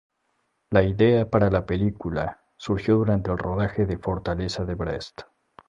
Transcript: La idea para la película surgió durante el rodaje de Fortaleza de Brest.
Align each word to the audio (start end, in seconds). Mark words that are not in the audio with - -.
La 0.71 0.81
idea 0.81 1.29
para 1.29 1.51
la 1.51 1.67
película 1.67 2.41
surgió 2.57 2.95
durante 2.95 3.29
el 3.29 3.37
rodaje 3.37 3.85
de 3.85 3.99
Fortaleza 3.99 4.65
de 4.65 4.73
Brest. 4.73 5.21